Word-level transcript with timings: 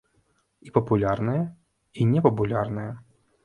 І 0.67 0.71
папулярныя, 0.77 1.43
і 1.99 2.11
непапулярныя. 2.17 2.91